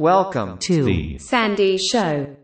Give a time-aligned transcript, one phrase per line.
[0.00, 2.34] Welcome to the Sandy Show.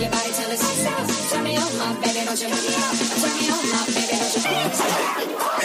[0.00, 1.08] your body till it sticks out.
[1.30, 2.96] Turn me on, my baby, don't you hook me up.
[3.20, 4.40] Turn me on, my baby, don't you.
[4.40, 5.59] fuck me up.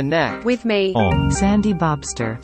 [0.00, 0.94] Connect with me.
[0.94, 2.40] on sandybobster.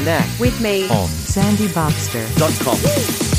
[0.00, 0.84] Connect with me.
[0.84, 3.29] on sandybobster.com.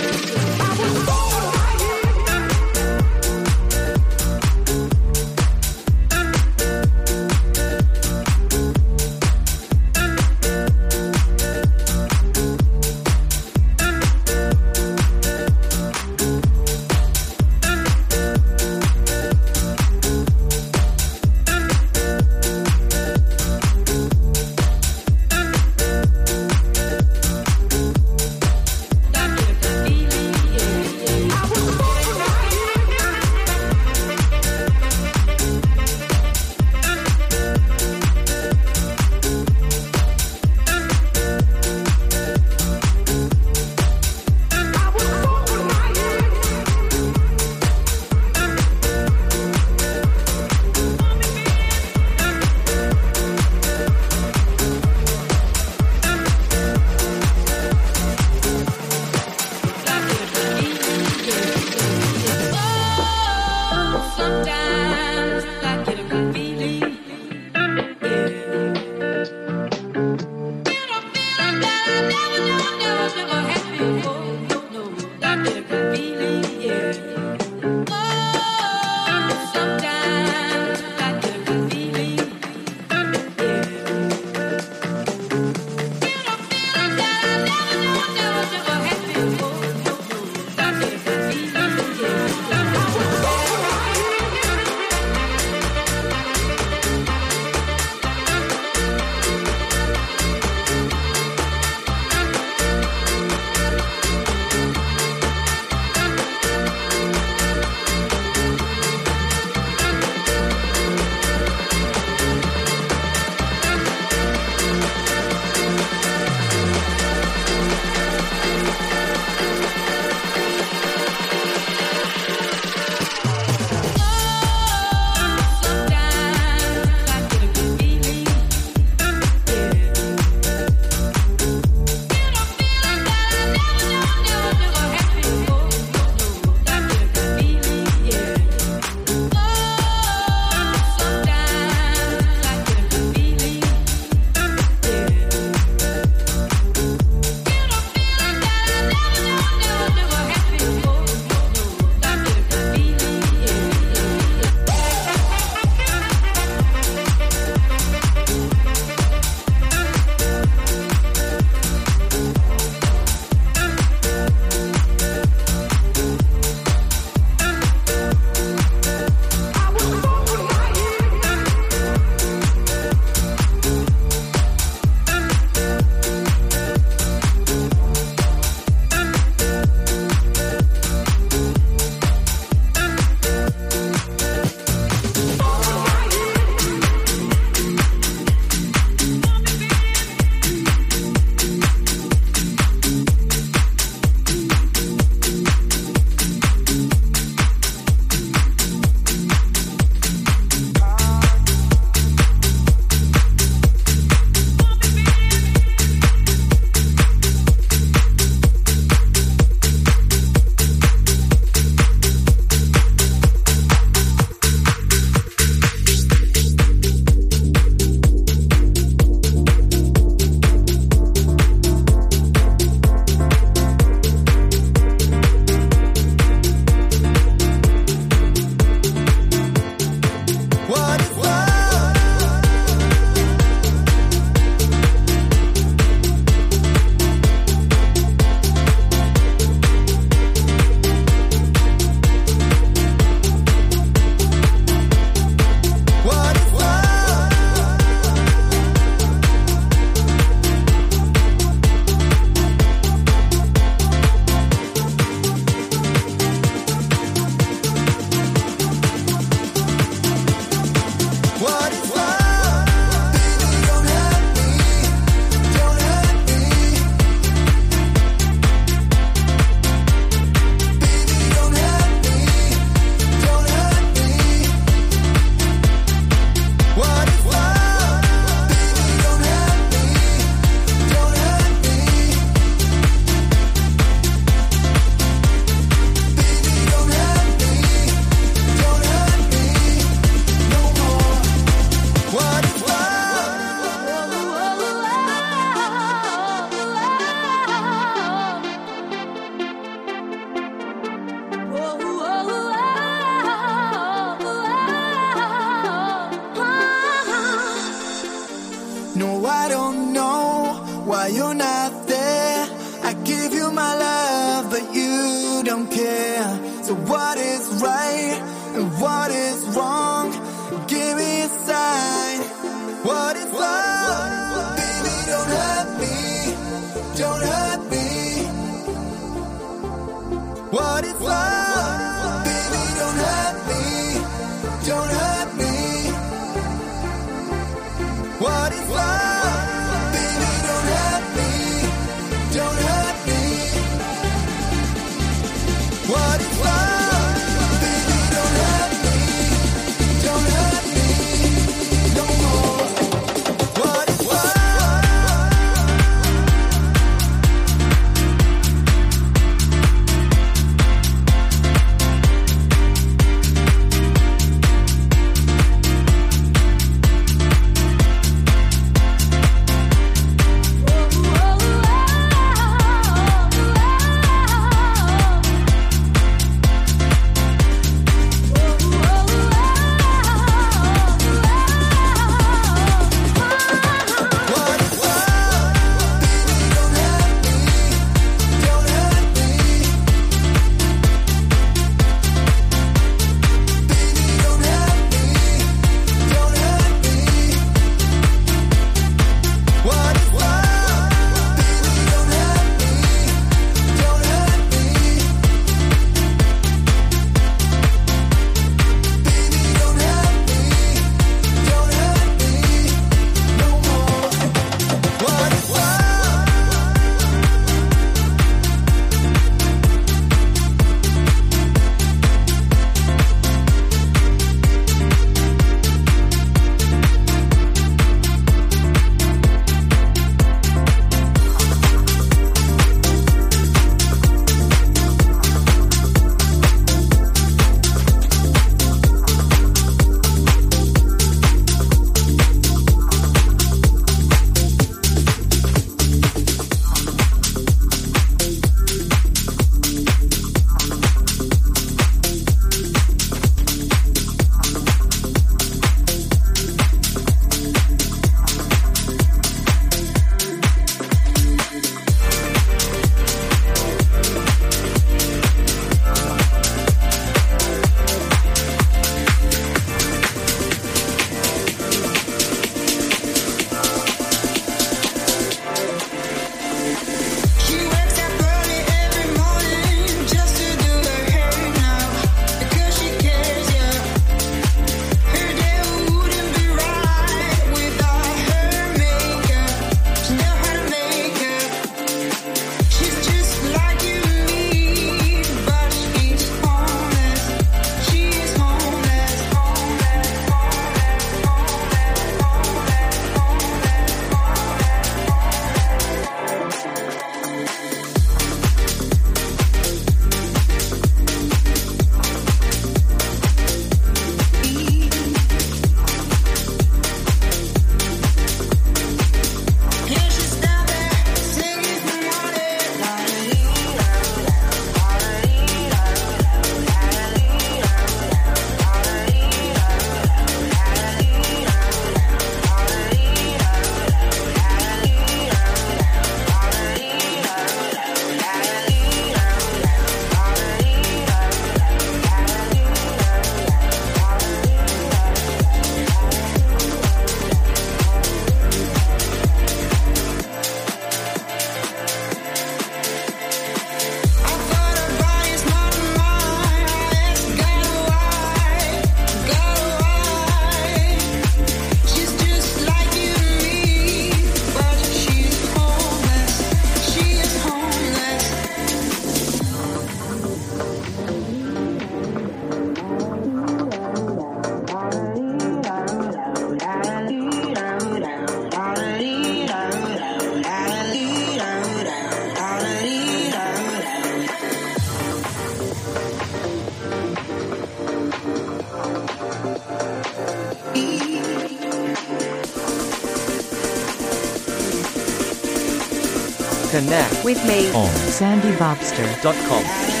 [597.23, 597.71] With me.
[597.71, 600.00] on SandyBobster.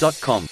[0.00, 0.47] Dot com.